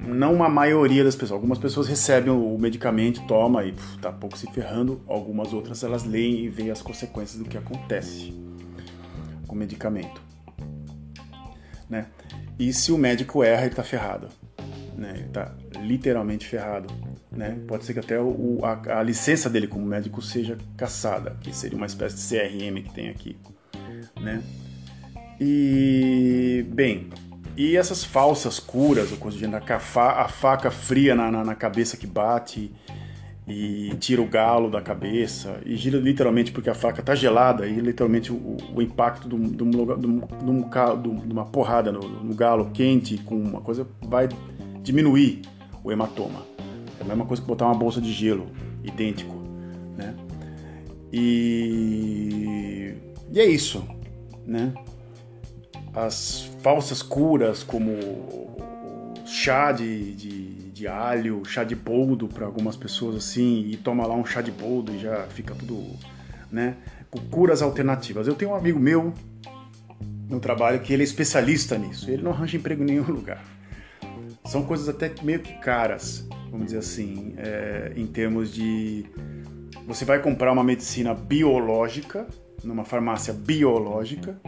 Não 0.00 0.42
a 0.42 0.48
maioria 0.48 1.02
das 1.04 1.14
pessoas. 1.14 1.32
Algumas 1.32 1.58
pessoas 1.58 1.88
recebem 1.88 2.32
o 2.32 2.56
medicamento, 2.58 3.26
toma 3.26 3.64
e 3.64 3.72
puf, 3.72 3.98
tá 3.98 4.12
pouco 4.12 4.38
se 4.38 4.46
ferrando. 4.52 5.00
Algumas 5.06 5.52
outras 5.52 5.82
elas 5.82 6.04
leem 6.04 6.44
e 6.44 6.48
veem 6.48 6.70
as 6.70 6.80
consequências 6.80 7.42
do 7.42 7.48
que 7.48 7.58
acontece 7.58 8.32
com 9.46 9.54
o 9.54 9.58
medicamento. 9.58 10.20
Né? 11.88 12.06
E 12.58 12.72
se 12.72 12.92
o 12.92 12.98
médico 12.98 13.42
erra, 13.42 13.66
ele 13.66 13.74
tá 13.74 13.82
ferrado 13.82 14.28
né? 14.98 15.14
Ele 15.14 15.28
tá 15.28 15.54
literalmente 15.80 16.46
ferrado, 16.46 16.92
né? 17.30 17.56
Pode 17.66 17.84
ser 17.84 17.94
que 17.94 18.00
até 18.00 18.20
o, 18.20 18.58
a, 18.64 18.98
a, 18.98 19.02
licença 19.02 19.48
dele 19.48 19.68
como 19.68 19.86
médico 19.86 20.20
seja 20.20 20.58
caçada, 20.76 21.36
que 21.40 21.54
seria 21.54 21.76
uma 21.76 21.86
espécie 21.86 22.16
de 22.16 22.22
CRM 22.22 22.82
que 22.82 22.92
tem 22.92 23.08
aqui, 23.08 23.36
né? 24.20 24.42
E 25.40 26.66
bem, 26.68 27.08
e 27.58 27.76
essas 27.76 28.04
falsas 28.04 28.60
curas, 28.60 29.10
ou 29.10 29.18
coisa 29.18 29.36
de 29.36 29.44
a, 29.44 29.80
fa, 29.80 30.22
a 30.22 30.28
faca 30.28 30.70
fria 30.70 31.16
na, 31.16 31.28
na, 31.28 31.42
na, 31.44 31.56
cabeça 31.56 31.96
que 31.96 32.06
bate 32.06 32.70
e 33.48 33.92
tira 33.98 34.22
o 34.22 34.28
galo 34.28 34.70
da 34.70 34.80
cabeça 34.80 35.60
e 35.66 35.74
gira 35.74 35.98
literalmente 35.98 36.52
porque 36.52 36.70
a 36.70 36.74
faca 36.74 37.02
tá 37.02 37.16
gelada 37.16 37.66
e 37.66 37.80
literalmente 37.80 38.30
o, 38.30 38.58
o 38.72 38.80
impacto 38.80 39.28
de, 39.28 39.62
uma 39.64 41.46
porrada 41.46 41.90
no, 41.90 42.00
no 42.00 42.32
galo 42.32 42.70
quente 42.70 43.18
com 43.18 43.34
uma 43.34 43.60
coisa 43.60 43.84
vai 44.02 44.28
diminuir 44.80 45.42
o 45.82 45.90
hematoma. 45.90 46.46
É 47.00 47.02
a 47.02 47.06
mesma 47.06 47.26
coisa 47.26 47.42
que 47.42 47.48
botar 47.48 47.66
uma 47.66 47.74
bolsa 47.74 48.00
de 48.00 48.12
gelo, 48.12 48.46
idêntico, 48.84 49.34
né? 49.96 50.14
E, 51.12 52.94
e 53.32 53.40
é 53.40 53.44
isso, 53.46 53.84
né? 54.46 54.72
As 56.06 56.48
falsas 56.62 57.02
curas 57.02 57.62
como 57.62 57.92
chá 59.26 59.72
de, 59.72 60.14
de, 60.14 60.70
de 60.70 60.86
alho, 60.86 61.44
chá 61.44 61.64
de 61.64 61.74
boldo 61.74 62.28
para 62.28 62.46
algumas 62.46 62.76
pessoas 62.76 63.16
assim, 63.16 63.66
e 63.68 63.76
toma 63.76 64.06
lá 64.06 64.14
um 64.14 64.24
chá 64.24 64.40
de 64.40 64.50
boldo 64.50 64.94
e 64.94 64.98
já 64.98 65.26
fica 65.26 65.54
tudo, 65.54 65.98
né? 66.50 66.76
Curas 67.30 67.62
alternativas. 67.62 68.26
Eu 68.26 68.34
tenho 68.34 68.52
um 68.52 68.54
amigo 68.54 68.78
meu 68.78 69.12
no 70.28 70.38
trabalho 70.38 70.80
que 70.80 70.92
ele 70.92 71.02
é 71.02 71.04
especialista 71.04 71.76
nisso. 71.76 72.10
Ele 72.10 72.22
não 72.22 72.30
arranja 72.30 72.56
emprego 72.56 72.82
em 72.82 72.86
nenhum 72.86 73.04
lugar. 73.10 73.42
São 74.44 74.62
coisas 74.62 74.88
até 74.88 75.12
meio 75.22 75.40
que 75.40 75.54
caras, 75.54 76.26
vamos 76.50 76.66
dizer 76.66 76.78
assim, 76.78 77.34
é, 77.36 77.92
em 77.96 78.06
termos 78.06 78.52
de 78.52 79.04
você 79.86 80.04
vai 80.04 80.20
comprar 80.20 80.52
uma 80.52 80.62
medicina 80.62 81.12
biológica 81.12 82.26
numa 82.62 82.84
farmácia 82.84 83.32
biológica 83.32 84.38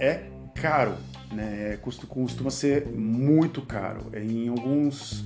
é 0.00 0.31
caro, 0.62 0.94
né? 1.32 1.76
Costuma 1.82 2.50
ser 2.50 2.86
muito 2.86 3.60
caro. 3.62 4.12
Em 4.14 4.48
alguns, 4.48 5.24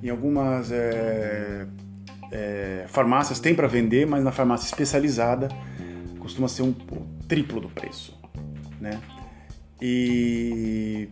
em 0.00 0.08
algumas 0.08 0.70
é, 0.70 1.66
é, 2.30 2.84
farmácias 2.86 3.40
tem 3.40 3.52
para 3.52 3.66
vender, 3.66 4.06
mas 4.06 4.22
na 4.22 4.30
farmácia 4.30 4.66
especializada 4.66 5.48
costuma 6.20 6.46
ser 6.46 6.62
um, 6.62 6.68
um 6.68 7.26
triplo 7.26 7.60
do 7.60 7.68
preço, 7.68 8.16
né? 8.80 9.00
E 9.82 11.08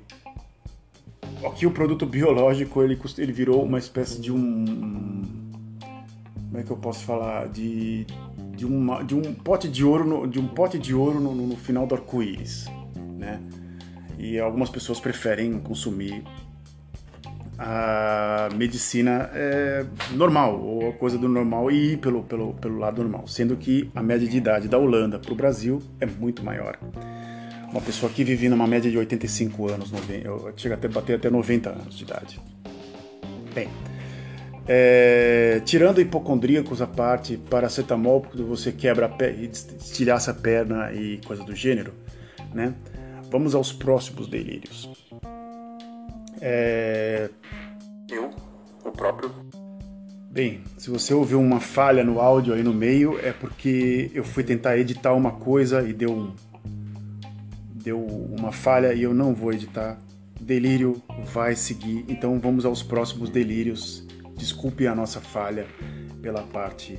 aqui 1.45 1.67
o 1.67 1.73
produto 1.73 2.07
biológico 2.07 2.81
ele, 2.83 2.97
ele 3.17 3.33
virou 3.33 3.65
uma 3.65 3.79
espécie 3.79 4.21
de 4.21 4.31
um 4.31 5.25
como 6.35 6.59
é 6.59 6.62
que 6.62 6.71
eu 6.71 6.77
posso 6.77 7.05
falar 7.05 7.49
de 7.49 8.07
de, 8.55 8.67
uma, 8.67 9.03
de 9.03 9.15
um 9.15 9.35
pote 9.35 9.69
de 9.69 9.85
ouro 9.85 10.05
no, 10.05 10.27
de 10.27 10.38
um 10.41 10.49
pote 10.49 10.79
de 10.79 10.93
ouro 10.95 11.21
no, 11.21 11.33
no 11.33 11.57
final 11.57 11.87
do 11.87 11.95
arco-íris, 11.95 12.67
né? 13.19 13.41
E 14.19 14.39
algumas 14.39 14.71
pessoas 14.71 14.99
preferem 14.99 15.59
consumir 15.61 16.25
a 17.59 18.49
medicina 18.55 19.31
é, 19.35 19.85
normal, 20.13 20.61
ou 20.61 20.91
a 20.91 20.93
coisa 20.93 21.19
do 21.19 21.29
normal, 21.29 21.71
e 21.71 21.93
ir 21.93 21.97
pelo, 21.99 22.23
pelo, 22.23 22.55
pelo 22.55 22.79
lado 22.79 23.03
normal, 23.03 23.27
sendo 23.27 23.57
que 23.57 23.91
a 23.95 24.03
média 24.03 24.29
de 24.29 24.37
idade 24.37 24.69
da 24.69 24.79
Holanda 24.79 25.19
para 25.19 25.33
o 25.33 25.35
Brasil 25.35 25.83
é 26.01 26.07
muito 26.07 26.45
maior. 26.45 26.79
Uma 27.71 27.81
pessoa 27.81 28.11
que 28.11 28.23
vive 28.23 28.49
numa 28.49 28.67
média 28.67 28.91
de 28.91 28.97
85 28.97 29.71
anos, 29.71 29.91
90, 29.91 30.53
chega 30.57 30.77
até 30.77 30.89
bater 30.89 31.17
até 31.17 31.29
90 31.29 31.71
anos 31.71 31.99
de 31.99 32.05
idade. 32.05 32.41
Bem, 33.55 33.69
é, 34.67 35.61
tirando 35.65 36.01
hipocondríacos 36.01 36.81
à 36.81 36.87
parte, 36.87 37.37
paracetamol, 37.37 38.21
porque 38.21 38.43
você 38.43 38.71
quebra 38.71 39.07
a 39.07 39.09
perna, 39.09 39.43
estilhaça 39.43 40.31
a 40.31 40.35
perna 40.35 40.93
e 40.93 41.21
coisa 41.27 41.43
do 41.43 41.55
gênero, 41.55 41.93
né? 42.55 42.73
Vamos 43.30 43.54
aos 43.54 43.73
próximos 43.73 44.26
delírios. 44.26 44.88
É... 46.40 47.30
Eu, 48.11 48.30
o 48.85 48.90
próprio. 48.90 49.30
Bem, 50.30 50.62
se 50.76 50.90
você 50.90 51.12
ouviu 51.12 51.40
uma 51.40 51.61
falha 51.61 52.04
no 52.04 52.20
áudio 52.20 52.54
aí 52.54 52.62
no 52.62 52.73
meio, 52.73 53.18
é 53.20 53.32
porque 53.32 54.11
eu 54.14 54.25
fui 54.25 54.44
tentar 54.44 54.78
editar 54.78 55.12
uma 55.14 55.32
coisa 55.32 55.82
e 55.88 55.92
deu 55.92 56.12
um... 56.12 56.35
deu 57.75 58.00
uma 58.00 58.52
falha 58.52 58.92
e 58.92 59.02
eu 59.02 59.12
não 59.12 59.35
vou 59.35 59.52
editar. 59.52 59.99
Delírio 60.40 61.02
vai 61.32 61.56
seguir, 61.56 62.04
então 62.08 62.38
vamos 62.38 62.64
aos 62.64 62.82
próximos 62.82 63.28
delírios. 63.30 64.06
Desculpe 64.37 64.87
a 64.87 64.94
nossa 64.94 65.20
falha 65.20 65.66
pela 66.23 66.42
parte 66.42 66.99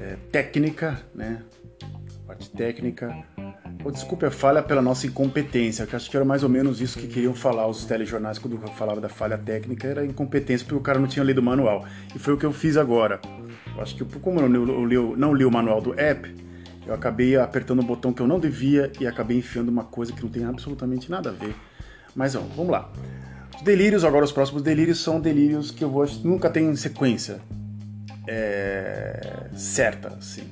é, 0.00 0.16
técnica, 0.30 1.02
né? 1.14 1.42
Parte 2.38 2.50
técnica 2.50 3.24
ou 3.84 3.90
desculpe 3.90 4.24
a 4.24 4.30
falha 4.30 4.62
pela 4.62 4.80
nossa 4.80 5.06
incompetência, 5.06 5.86
que 5.86 5.96
acho 5.96 6.08
que 6.08 6.16
era 6.16 6.24
mais 6.24 6.44
ou 6.44 6.48
menos 6.48 6.80
isso 6.80 6.98
que 6.98 7.08
queriam 7.08 7.34
falar 7.34 7.66
os 7.66 7.84
telejornais 7.84 8.38
quando 8.38 8.56
falava 8.72 9.00
da 9.00 9.08
falha 9.08 9.36
técnica, 9.36 9.88
era 9.88 10.04
incompetência 10.04 10.64
porque 10.64 10.78
o 10.78 10.80
cara 10.80 10.98
não 11.00 11.08
tinha 11.08 11.24
lido 11.24 11.38
o 11.38 11.42
manual. 11.42 11.84
E 12.14 12.18
foi 12.18 12.34
o 12.34 12.36
que 12.36 12.46
eu 12.46 12.52
fiz 12.52 12.76
agora. 12.76 13.20
Eu 13.74 13.82
acho 13.82 13.96
que 13.96 14.04
como 14.20 14.40
eu 14.40 14.48
não 14.48 14.86
li, 14.86 14.96
não 15.16 15.34
li 15.34 15.44
o 15.44 15.50
manual 15.50 15.80
do 15.80 15.98
app, 15.98 16.32
eu 16.86 16.94
acabei 16.94 17.36
apertando 17.36 17.80
um 17.80 17.84
botão 17.84 18.12
que 18.12 18.22
eu 18.22 18.26
não 18.26 18.38
devia 18.38 18.92
e 19.00 19.06
acabei 19.06 19.38
enfiando 19.38 19.68
uma 19.68 19.84
coisa 19.84 20.12
que 20.12 20.22
não 20.22 20.30
tem 20.30 20.44
absolutamente 20.44 21.10
nada 21.10 21.30
a 21.30 21.32
ver. 21.32 21.54
Mas 22.14 22.36
ó, 22.36 22.40
vamos 22.56 22.70
lá. 22.70 22.92
Os 23.56 23.62
delírios, 23.62 24.04
agora 24.04 24.24
os 24.24 24.32
próximos 24.32 24.62
delírios, 24.62 25.00
são 25.00 25.20
delírios 25.20 25.72
que 25.72 25.82
eu 25.82 25.90
vou, 25.90 26.06
nunca 26.22 26.48
tem 26.48 26.74
sequência 26.76 27.40
é, 28.28 29.46
certa, 29.54 30.08
assim. 30.08 30.44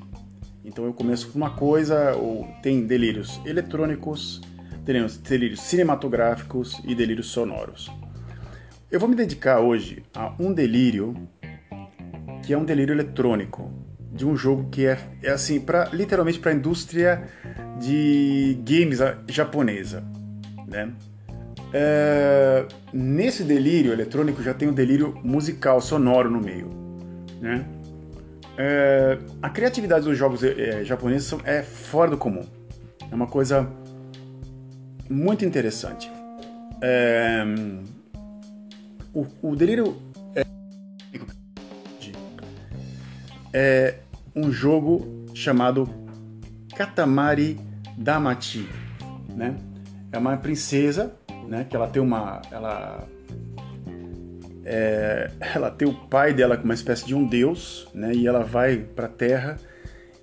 Então 0.66 0.84
eu 0.84 0.92
começo 0.92 1.28
com 1.28 1.38
uma 1.38 1.50
coisa, 1.50 2.16
ou 2.16 2.44
tem 2.60 2.84
delírios 2.84 3.40
eletrônicos, 3.46 4.40
delírios, 4.84 5.16
delírios 5.16 5.60
cinematográficos 5.60 6.82
e 6.84 6.92
delírios 6.92 7.28
sonoros. 7.28 7.88
Eu 8.90 8.98
vou 8.98 9.08
me 9.08 9.14
dedicar 9.14 9.60
hoje 9.60 10.02
a 10.12 10.34
um 10.40 10.52
delírio 10.52 11.14
que 12.44 12.52
é 12.52 12.58
um 12.58 12.64
delírio 12.64 12.92
eletrônico 12.92 13.72
de 14.12 14.26
um 14.26 14.36
jogo 14.36 14.68
que 14.68 14.86
é, 14.86 14.98
é 15.22 15.30
assim 15.30 15.60
para 15.60 15.88
literalmente 15.90 16.40
para 16.40 16.50
a 16.50 16.54
indústria 16.54 17.28
de 17.78 18.58
games 18.64 18.98
japonesa, 19.28 20.02
né? 20.66 20.92
É, 21.72 22.66
nesse 22.92 23.44
delírio 23.44 23.92
eletrônico 23.92 24.42
já 24.42 24.52
tem 24.52 24.68
um 24.68 24.72
delírio 24.72 25.16
musical 25.22 25.80
sonoro 25.80 26.28
no 26.28 26.40
meio, 26.40 26.70
né? 27.40 27.64
É, 28.58 29.18
a 29.42 29.50
criatividade 29.50 30.04
dos 30.04 30.16
jogos 30.16 30.42
é, 30.42 30.84
japoneses 30.84 31.32
é 31.44 31.62
fora 31.62 32.10
do 32.10 32.16
comum. 32.16 32.44
É 33.10 33.14
uma 33.14 33.26
coisa 33.26 33.68
muito 35.08 35.44
interessante. 35.44 36.10
É, 36.80 37.44
o, 39.12 39.26
o, 39.42 39.56
delírio 39.56 39.96
é, 40.34 40.44
é 43.52 43.98
um 44.34 44.50
jogo 44.50 45.26
chamado 45.34 45.88
Katamari 46.74 47.58
Damacy, 47.96 48.68
né? 49.34 49.56
É 50.12 50.18
uma 50.18 50.36
princesa, 50.36 51.14
né? 51.48 51.66
Que 51.68 51.76
ela 51.76 51.88
tem 51.88 52.00
uma, 52.00 52.40
ela 52.50 53.06
é, 54.68 55.30
ela 55.54 55.70
tem 55.70 55.86
o 55.86 55.94
pai 55.94 56.34
dela 56.34 56.56
como 56.56 56.66
uma 56.66 56.74
espécie 56.74 57.06
de 57.06 57.14
um 57.14 57.24
deus, 57.24 57.86
né? 57.94 58.12
E 58.12 58.26
ela 58.26 58.42
vai 58.42 58.76
para 58.78 59.06
a 59.06 59.08
Terra 59.08 59.56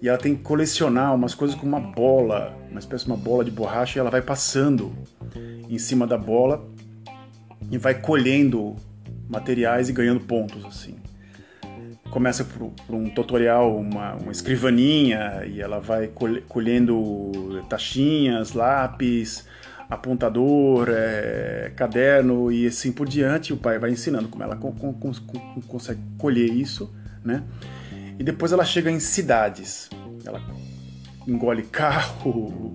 e 0.02 0.10
ela 0.10 0.18
tem 0.18 0.36
que 0.36 0.42
colecionar 0.42 1.16
umas 1.16 1.34
coisas 1.34 1.56
com 1.56 1.66
uma 1.66 1.80
bola, 1.80 2.54
uma 2.70 2.80
espécie 2.80 3.06
de 3.06 3.12
uma 3.12 3.18
bola 3.18 3.46
de 3.46 3.52
borracha, 3.52 3.98
e 3.98 4.02
ela 4.02 4.10
vai 4.10 4.22
passando 4.22 4.94
em 5.70 5.78
cima 5.78 6.06
da 6.06 6.18
bola 6.18 6.62
e 7.72 7.78
vai 7.78 7.96
colhendo 7.96 8.76
materiais 9.30 9.88
e 9.88 9.94
ganhando 9.94 10.20
pontos 10.20 10.66
assim. 10.66 10.98
Começa 12.12 12.44
por, 12.44 12.72
por 12.86 12.96
um 12.96 13.10
tutorial, 13.10 13.78
uma, 13.78 14.16
uma, 14.16 14.32
escrivaninha, 14.32 15.46
e 15.46 15.62
ela 15.62 15.80
vai 15.80 16.12
colhendo 16.50 17.64
taxinhas, 17.70 18.52
lápis, 18.52 19.48
apontador, 19.94 20.88
é, 20.90 21.72
caderno 21.76 22.52
e 22.52 22.68
assim 22.68 22.92
por 22.92 23.08
diante. 23.08 23.54
O 23.54 23.58
pai 23.58 23.80
vai 23.80 23.92
ensinando 23.92 24.28
como 24.28 24.44
ela 24.44 24.58
consegue 25.68 26.02
colher 26.18 26.50
isso, 26.52 26.94
né? 27.24 27.44
E 28.20 28.24
depois 28.24 28.52
ela 28.52 28.66
chega 28.66 28.92
em 28.92 29.00
cidades. 29.00 29.90
Ela 30.26 30.42
engole 31.28 31.64
carro, 31.64 32.74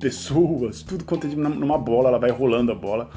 pessoas, 0.00 0.82
tudo 0.82 1.04
quanto 1.04 1.26
é 1.26 1.30
numa 1.30 1.76
bola, 1.76 2.08
ela 2.08 2.18
vai 2.18 2.30
rolando 2.30 2.72
a 2.72 2.74
bola. 2.74 3.10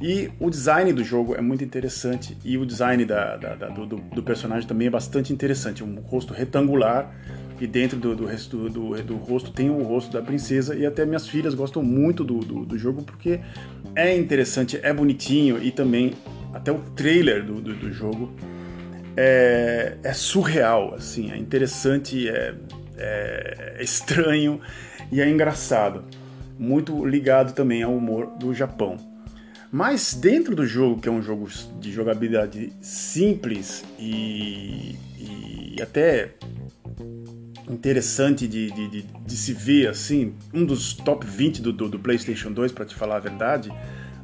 E 0.00 0.30
o 0.40 0.48
design 0.48 0.92
do 0.92 1.04
jogo 1.04 1.34
é 1.34 1.40
muito 1.40 1.62
interessante 1.62 2.36
e 2.42 2.56
o 2.56 2.64
design 2.64 3.04
da, 3.04 3.36
da, 3.36 3.54
da 3.54 3.68
do, 3.68 3.84
do, 3.84 4.22
personagem 4.22 4.66
também 4.66 4.88
é 4.88 4.90
bastante 4.90 5.32
interessante. 5.32 5.84
Um 5.84 6.00
rosto 6.00 6.32
retangular 6.32 7.14
e 7.60 7.66
dentro 7.66 7.98
do, 7.98 8.16
do, 8.16 8.26
do, 8.70 9.02
do, 9.02 9.16
rosto 9.16 9.52
tem 9.52 9.68
o 9.68 9.82
rosto 9.82 10.10
da 10.10 10.22
princesa 10.22 10.74
e 10.74 10.86
até 10.86 11.04
minhas 11.04 11.28
filhas 11.28 11.54
gostam 11.54 11.82
muito 11.82 12.24
do, 12.24 12.78
jogo 12.78 13.02
porque 13.02 13.40
é 13.94 14.16
interessante, 14.16 14.80
é 14.82 14.92
bonitinho 14.94 15.62
e 15.62 15.70
também 15.70 16.14
até 16.54 16.72
o 16.72 16.78
trailer 16.96 17.44
do, 17.44 17.92
jogo 17.92 18.32
é, 19.14 19.98
é, 20.02 20.12
surreal, 20.14 20.94
assim, 20.94 21.30
é 21.30 21.36
interessante, 21.36 22.26
é, 22.26 22.54
é, 22.96 23.74
é 23.78 23.82
estranho 23.82 24.58
e 25.12 25.20
é 25.20 25.28
engraçado. 25.28 26.04
Muito 26.60 27.06
ligado 27.06 27.54
também 27.54 27.82
ao 27.82 27.96
humor 27.96 28.26
do 28.38 28.52
Japão. 28.52 28.98
Mas 29.72 30.12
dentro 30.12 30.54
do 30.54 30.66
jogo, 30.66 31.00
que 31.00 31.08
é 31.08 31.12
um 31.12 31.22
jogo 31.22 31.48
de 31.80 31.90
jogabilidade 31.90 32.70
simples 32.82 33.82
e, 33.98 34.94
e 35.16 35.80
até 35.80 36.34
interessante 37.66 38.46
de, 38.46 38.70
de, 38.70 38.88
de, 38.88 39.02
de, 39.02 39.36
se 39.36 39.54
ver, 39.54 39.88
assim, 39.88 40.34
um 40.52 40.66
dos 40.66 40.92
top 40.92 41.24
20 41.24 41.62
do, 41.62 41.72
do, 41.72 41.88
do 41.88 41.98
PlayStation 41.98 42.52
2, 42.52 42.72
para 42.72 42.84
te 42.84 42.94
falar 42.94 43.16
a 43.16 43.20
verdade, 43.20 43.72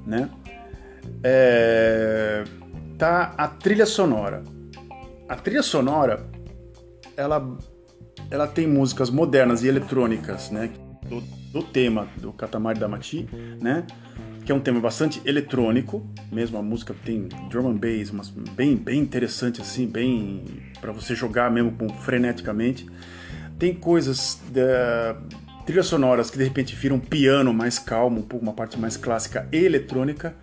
né? 0.04 0.28
É, 1.22 2.44
tá 2.98 3.34
a 3.38 3.48
trilha 3.48 3.86
sonora. 3.86 4.42
A 5.26 5.36
trilha 5.36 5.62
sonora, 5.62 6.26
ela, 7.16 7.56
ela 8.30 8.46
tem 8.46 8.66
músicas 8.66 9.08
modernas 9.08 9.62
e 9.62 9.68
eletrônicas, 9.68 10.50
né? 10.50 10.70
Do 11.56 11.62
tema 11.62 12.06
do 12.18 12.34
Katamari 12.34 12.78
Damacy, 12.78 13.26
né? 13.58 13.86
que 14.44 14.52
é 14.52 14.54
um 14.54 14.60
tema 14.60 14.78
bastante 14.78 15.22
eletrônico, 15.24 16.06
mesmo 16.30 16.58
a 16.58 16.62
música 16.62 16.94
tem 17.04 17.28
drum 17.48 17.70
and 17.70 17.76
bass, 17.76 18.10
mas 18.12 18.28
bem 18.28 18.76
bem 18.76 19.00
interessante 19.00 19.62
assim, 19.62 19.86
bem 19.86 20.44
para 20.80 20.92
você 20.92 21.14
jogar 21.14 21.50
mesmo 21.50 21.72
com 21.72 21.88
freneticamente. 21.88 22.86
Tem 23.58 23.74
coisas 23.74 24.38
da 24.52 25.16
trilhas 25.64 25.86
sonoras 25.86 26.30
que 26.30 26.36
de 26.36 26.44
repente 26.44 26.76
viram 26.76 27.00
piano 27.00 27.54
mais 27.54 27.78
calmo, 27.78 28.20
um 28.20 28.22
pouco 28.22 28.44
uma 28.44 28.52
parte 28.52 28.78
mais 28.78 28.96
clássica 28.96 29.48
e 29.50 29.56
eletrônica. 29.56 30.34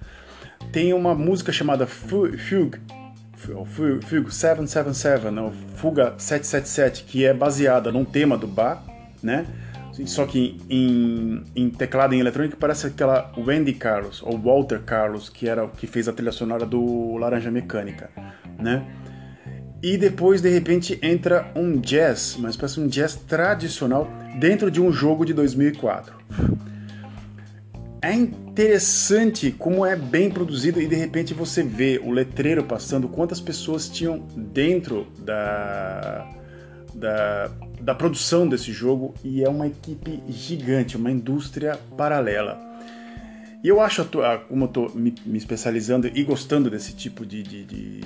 Tem 0.72 0.94
uma 0.94 1.14
música 1.14 1.52
chamada 1.52 1.86
Fugue, 1.86 2.38
Fugue 2.38 4.34
777, 4.34 5.28
ou 5.40 5.54
Fuga 5.76 6.16
777, 6.18 7.04
que 7.04 7.24
é 7.24 7.34
baseada 7.34 7.92
num 7.92 8.04
tema 8.04 8.38
do 8.38 8.48
Bach, 8.48 8.82
né? 9.22 9.46
Só 10.06 10.26
que 10.26 10.58
em, 10.70 11.44
em 11.56 11.70
teclado 11.70 12.16
em 12.16 12.20
eletrônica 12.20 12.58
parece 12.60 12.88
aquela 12.88 13.32
Wendy 13.38 13.74
Carlos 13.74 14.24
ou 14.24 14.38
Walter 14.38 14.82
Carlos, 14.82 15.30
que 15.30 15.48
era 15.48 15.64
o 15.64 15.70
que 15.70 15.86
fez 15.86 16.08
a 16.08 16.14
trilha 16.14 16.32
sonora 16.32 16.66
do 16.66 17.16
Laranja 17.18 17.52
Mecânica, 17.52 18.10
né? 18.60 18.86
E 19.84 19.98
depois 19.98 20.42
de 20.42 20.50
repente 20.50 20.98
entra 21.02 21.52
um 21.56 21.78
jazz, 21.78 22.38
mas 22.40 22.56
parece 22.56 22.80
um 22.80 22.88
jazz 22.88 23.16
tradicional 23.16 24.10
dentro 24.40 24.72
de 24.72 24.82
um 24.82 24.92
jogo 24.92 25.26
de 25.26 25.34
2004. 25.34 26.16
É 28.02 28.14
interessante 28.14 29.52
como 29.52 29.86
é 29.86 29.96
bem 29.96 30.30
produzido 30.30 30.82
e 30.82 30.88
de 30.88 30.96
repente 30.96 31.34
você 31.34 31.62
vê 31.62 32.02
o 32.04 32.12
letreiro 32.12 32.64
passando, 32.64 33.08
quantas 33.08 33.40
pessoas 33.40 33.88
tinham 33.88 34.20
dentro 34.36 35.08
da, 35.20 36.28
da, 36.94 37.50
da 37.82 37.96
produção 37.96 38.48
desse 38.48 38.72
jogo 38.72 39.14
e 39.24 39.44
é 39.44 39.50
uma 39.50 39.68
equipe 39.68 40.22
gigante, 40.30 40.98
uma 40.98 41.12
indústria 41.12 41.80
paralela. 41.98 42.60
E 43.64 43.68
eu 43.70 43.80
acho, 43.80 44.06
como 44.50 44.66
eu 44.66 44.68
estou 44.68 44.92
me, 44.94 45.16
me, 45.26 45.38
especializando 45.38 46.08
e 46.08 46.24
gostando 46.24 46.70
desse 46.70 46.94
tipo 46.94 47.26
de, 47.26 47.42
de, 47.42 47.64
de, 47.64 48.02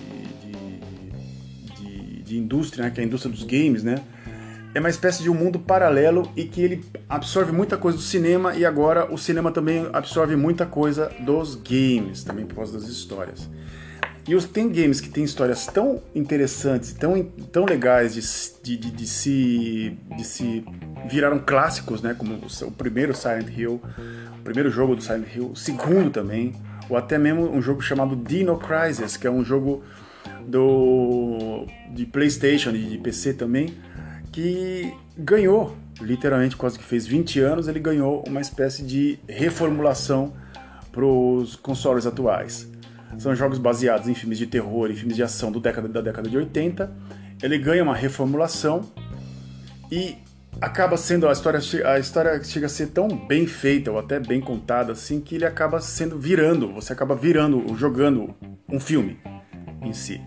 de, 1.76 2.24
de 2.24 2.38
indústria, 2.38 2.86
né, 2.86 2.92
que 2.92 3.00
é 3.00 3.04
a 3.04 3.08
indústria 3.08 3.34
dos 3.34 3.44
games, 3.44 3.84
né? 3.84 4.04
É 4.76 4.80
uma 4.80 4.90
espécie 4.90 5.24
de 5.24 5.30
um 5.32 5.34
mundo 5.34 5.58
paralelo 5.58 6.32
e 6.36 6.44
que 6.44 6.62
ele 6.62 6.86
absorve 7.10 7.52
muita 7.52 7.76
coisa 7.76 7.98
do 7.98 8.04
cinema 8.04 8.56
e 8.56 8.64
agora 8.64 9.12
o 9.12 9.18
cinema 9.18 9.52
também 9.52 9.90
absorve 9.92 10.36
muita 10.36 10.68
coisa 10.68 11.12
dos 11.22 11.56
games, 11.56 12.24
também 12.24 12.46
por 12.46 12.58
causa 12.58 12.74
das 12.74 12.88
histórias. 12.88 13.50
E 14.28 14.36
os, 14.36 14.46
tem 14.46 14.70
games 14.70 15.00
que 15.00 15.10
têm 15.10 15.24
histórias 15.24 15.66
tão 15.68 16.02
interessantes, 16.14 16.92
tão, 16.92 17.24
tão 17.24 17.64
legais 17.64 18.14
de, 18.14 18.22
de, 18.62 18.78
de, 18.78 18.92
de 18.92 19.08
se, 19.08 19.98
de 20.18 20.24
se 20.26 20.66
viraram 21.10 21.40
clássicos, 21.40 22.02
né? 22.02 22.14
Como 22.14 22.34
o, 22.34 22.66
o, 22.66 22.72
primeiro 22.72 23.16
Silent 23.16 23.48
Hill, 23.58 23.82
o 24.40 24.44
primeiro 24.44 24.70
jogo 24.70 24.96
do 24.96 25.02
Silent 25.02 25.34
Hill, 25.34 25.52
o 25.52 25.56
segundo 25.56 26.10
também, 26.10 26.54
ou 26.90 26.98
até 26.98 27.18
mesmo 27.18 27.50
um 27.50 27.62
jogo 27.62 27.82
chamado 27.82 28.18
Dino 28.18 28.58
Crisis, 28.58 29.16
que 29.16 29.26
é 29.26 29.32
um 29.32 29.46
jogo 29.46 29.82
do 30.46 31.66
de 31.94 32.06
PlayStation 32.06 32.72
e 32.72 32.84
de 32.84 32.98
PC 32.98 33.34
também, 33.34 33.78
que 34.32 34.94
ganhou, 35.18 35.76
literalmente 36.02 36.58
quase 36.58 36.78
que 36.78 36.84
fez 36.84 37.08
20 37.08 37.40
anos, 37.40 37.68
ele 37.70 37.80
ganhou 37.80 38.24
uma 38.28 38.42
espécie 38.42 38.84
de 38.84 39.18
reformulação 39.28 40.34
para 40.92 41.06
os 41.06 41.56
consoles 41.56 42.06
atuais. 42.06 42.68
São 43.18 43.36
jogos 43.36 43.58
baseados 43.58 44.08
em 44.08 44.14
filmes 44.14 44.38
de 44.38 44.46
terror 44.46 44.92
e 44.92 44.96
filmes 44.96 45.16
de 45.16 45.24
ação 45.24 45.52
do 45.52 45.60
década, 45.60 45.88
da 45.88 46.02
década 46.02 46.30
de 46.30 46.38
80. 46.38 46.92
Ele 47.42 47.58
ganha 47.58 47.84
uma 47.84 47.96
reformulação 47.96 48.82
e 49.92 50.18
acaba 50.60 50.98
sendo 50.98 51.28
a 51.28 51.32
história 51.32 51.60
a 51.86 52.00
história 52.00 52.44
chega 52.44 52.66
a 52.66 52.70
ser 52.70 52.88
tão 52.88 53.08
bem 53.08 53.46
feita 53.46 53.92
ou 53.92 54.00
até 54.00 54.20
bem 54.20 54.42
contada 54.42 54.92
assim 54.92 55.22
que 55.22 55.36
ele 55.36 55.46
acaba 55.46 55.80
sendo 55.80 56.18
virando, 56.18 56.74
você 56.74 56.94
acaba 56.94 57.16
virando, 57.16 57.76
jogando 57.76 58.36
um 58.70 58.80
filme 58.80 59.20
em 59.82 59.94
si. 59.94 60.20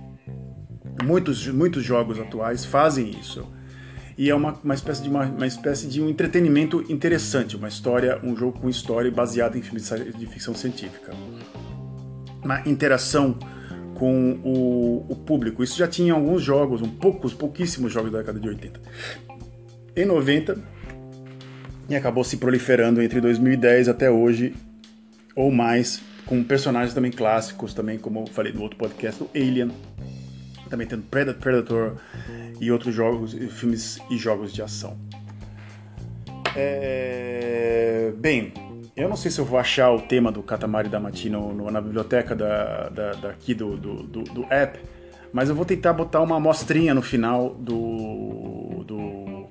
Muitos 1.04 1.46
muitos 1.48 1.82
jogos 1.82 2.18
atuais 2.18 2.64
fazem 2.64 3.10
isso. 3.10 3.46
E 4.16 4.28
é 4.28 4.34
uma, 4.34 4.52
uma, 4.62 4.74
espécie 4.74 5.02
de 5.02 5.08
uma, 5.08 5.24
uma 5.24 5.46
espécie 5.46 5.86
de 5.86 6.02
um 6.02 6.08
entretenimento 6.08 6.84
interessante, 6.92 7.56
uma 7.56 7.68
história, 7.68 8.20
um 8.22 8.36
jogo 8.36 8.60
com 8.60 8.68
história 8.68 9.10
baseado 9.10 9.56
em 9.56 9.62
filmes 9.62 9.90
de 10.16 10.26
ficção 10.26 10.54
científica 10.54 11.12
uma 12.42 12.60
interação 12.66 13.36
com 13.94 14.40
o, 14.42 15.06
o, 15.08 15.16
público. 15.16 15.62
Isso 15.62 15.76
já 15.76 15.86
tinha 15.86 16.14
alguns 16.14 16.42
jogos, 16.42 16.80
um 16.80 16.88
poucos, 16.88 17.34
pouquíssimos 17.34 17.92
jogos 17.92 18.10
da 18.10 18.18
década 18.18 18.40
de 18.40 18.48
80. 18.48 18.80
Em 19.94 20.06
90, 20.06 20.56
e 21.88 21.94
acabou 21.94 22.24
se 22.24 22.36
proliferando 22.36 23.02
entre 23.02 23.20
2010 23.20 23.88
até 23.88 24.10
hoje, 24.10 24.54
ou 25.36 25.50
mais, 25.50 26.00
com 26.24 26.42
personagens 26.42 26.94
também 26.94 27.10
clássicos, 27.10 27.74
também 27.74 27.98
como 27.98 28.20
eu 28.20 28.26
falei 28.28 28.52
no 28.52 28.62
outro 28.62 28.78
podcast, 28.78 29.22
o 29.22 29.30
Alien, 29.34 29.70
também 30.70 30.86
tendo 30.86 31.02
Predator 31.02 31.96
e 32.60 32.70
outros 32.70 32.94
jogos, 32.94 33.34
filmes 33.50 33.98
e 34.10 34.16
jogos 34.16 34.52
de 34.52 34.62
ação. 34.62 34.96
É... 36.56 38.12
Bem, 38.16 38.52
eu 38.96 39.08
não 39.08 39.16
sei 39.16 39.30
se 39.30 39.40
eu 39.40 39.44
vou 39.44 39.58
achar 39.58 39.90
o 39.90 40.02
tema 40.02 40.30
do 40.30 40.42
Katamari 40.42 40.88
Damacy 40.88 41.30
no, 41.30 41.52
no, 41.52 41.70
na 41.70 41.80
biblioteca 41.80 42.34
da, 42.34 42.88
da, 42.88 43.12
daqui 43.12 43.54
do, 43.54 43.76
do, 43.76 44.02
do, 44.02 44.22
do, 44.24 44.44
app, 44.52 44.78
mas 45.32 45.48
eu 45.48 45.54
vou 45.54 45.64
tentar 45.64 45.92
botar 45.92 46.20
uma 46.20 46.36
amostrinha 46.36 46.92
no 46.92 47.02
final 47.02 47.54
do, 47.54 48.84
do, 48.86 49.46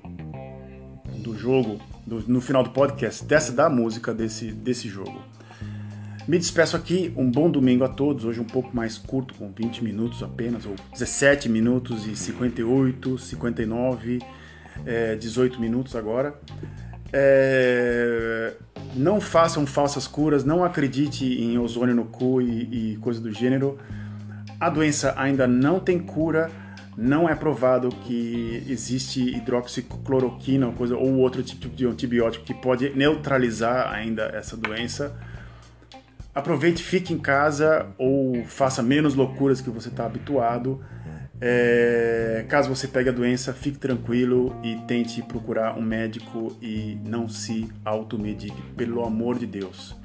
do 1.18 1.36
jogo, 1.36 1.80
do, 2.06 2.22
no 2.28 2.40
final 2.40 2.62
do 2.62 2.70
podcast, 2.70 3.24
dessa 3.24 3.52
da 3.52 3.68
música 3.68 4.12
desse, 4.12 4.52
desse 4.52 4.88
jogo. 4.88 5.20
Me 6.28 6.38
despeço 6.38 6.76
aqui, 6.76 7.12
um 7.16 7.28
bom 7.28 7.50
domingo 7.50 7.82
a 7.82 7.88
todos, 7.88 8.24
hoje 8.24 8.40
um 8.40 8.44
pouco 8.44 8.76
mais 8.76 8.98
curto, 8.98 9.34
com 9.34 9.50
20 9.50 9.82
minutos 9.82 10.22
apenas, 10.22 10.64
ou 10.66 10.76
17 10.92 11.48
minutos 11.48 12.06
e 12.06 12.14
58, 12.14 13.18
59, 13.18 14.20
é, 14.86 15.16
18 15.16 15.60
minutos 15.60 15.96
agora. 15.96 16.38
É, 17.12 18.54
não 18.94 19.20
façam 19.20 19.66
falsas 19.66 20.06
curas, 20.06 20.44
não 20.44 20.64
acredite 20.64 21.24
em 21.24 21.58
ozônio 21.58 21.94
no 21.94 22.04
cu 22.04 22.40
e, 22.40 22.92
e 22.92 22.96
coisa 22.96 23.20
do 23.20 23.32
gênero. 23.32 23.78
A 24.58 24.68
doença 24.68 25.14
ainda 25.16 25.46
não 25.46 25.80
tem 25.80 25.98
cura, 25.98 26.50
não 26.96 27.28
é 27.28 27.34
provado 27.34 27.88
que 27.88 28.62
existe 28.68 29.34
hidroxicloroquina 29.36 30.66
ou, 30.66 30.72
coisa, 30.72 30.96
ou 30.96 31.16
outro 31.16 31.42
tipo 31.42 31.68
de 31.68 31.86
antibiótico 31.86 32.44
que 32.44 32.54
pode 32.54 32.90
neutralizar 32.90 33.92
ainda 33.92 34.24
essa 34.34 34.56
doença. 34.56 35.16
Aproveite, 36.34 36.82
fique 36.82 37.12
em 37.12 37.18
casa 37.18 37.86
ou 37.98 38.44
faça 38.44 38.82
menos 38.82 39.14
loucuras 39.14 39.60
que 39.60 39.70
você 39.70 39.88
está 39.88 40.04
habituado. 40.04 40.80
É, 41.40 42.44
caso 42.48 42.68
você 42.68 42.86
pegue 42.86 43.08
a 43.08 43.12
doença, 43.12 43.52
fique 43.54 43.78
tranquilo 43.78 44.54
e 44.62 44.76
tente 44.86 45.22
procurar 45.22 45.78
um 45.78 45.82
médico 45.82 46.56
e 46.60 46.98
não 47.06 47.28
se 47.28 47.68
automedique, 47.84 48.60
pelo 48.76 49.04
amor 49.04 49.38
de 49.38 49.46
Deus. 49.46 49.96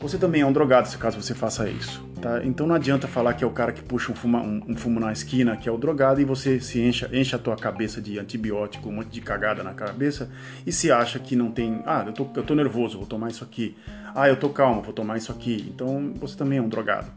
Você 0.00 0.18
também 0.18 0.42
é 0.42 0.46
um 0.46 0.52
drogado 0.52 0.88
se 0.88 0.98
caso 0.98 1.20
você 1.20 1.32
faça 1.32 1.68
isso, 1.68 2.04
tá? 2.20 2.44
Então 2.44 2.66
não 2.66 2.74
adianta 2.74 3.06
falar 3.06 3.34
que 3.34 3.44
é 3.44 3.46
o 3.46 3.50
cara 3.50 3.72
que 3.72 3.80
puxa 3.80 4.10
um, 4.10 4.16
fuma, 4.16 4.40
um, 4.40 4.60
um 4.68 4.76
fumo 4.76 4.98
na 4.98 5.12
esquina, 5.12 5.56
que 5.56 5.68
é 5.68 5.72
o 5.72 5.78
drogado, 5.78 6.20
e 6.20 6.24
você 6.24 6.58
se 6.60 6.80
encha, 6.80 7.08
enche 7.12 7.36
a 7.36 7.38
tua 7.38 7.54
cabeça 7.54 8.00
de 8.00 8.18
antibiótico, 8.18 8.88
um 8.88 8.92
monte 8.92 9.10
de 9.10 9.20
cagada 9.20 9.62
na 9.62 9.72
cabeça, 9.74 10.28
e 10.66 10.72
se 10.72 10.90
acha 10.90 11.20
que 11.20 11.36
não 11.36 11.52
tem. 11.52 11.82
Ah, 11.86 12.02
eu 12.04 12.12
tô, 12.12 12.28
eu 12.34 12.42
tô 12.42 12.52
nervoso, 12.54 12.98
vou 12.98 13.06
tomar 13.06 13.28
isso 13.28 13.44
aqui. 13.44 13.76
Ah, 14.12 14.28
eu 14.28 14.36
tô 14.36 14.48
calmo, 14.48 14.82
vou 14.82 14.92
tomar 14.92 15.18
isso 15.18 15.30
aqui. 15.30 15.72
Então 15.72 16.12
você 16.16 16.36
também 16.36 16.58
é 16.58 16.62
um 16.62 16.68
drogado, 16.68 17.08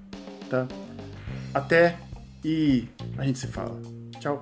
tá? 0.47 0.67
Até 1.55 1.97
e 2.45 2.87
a 3.17 3.25
gente 3.25 3.39
se 3.39 3.47
fala. 3.47 3.81
Tchau. 4.19 4.39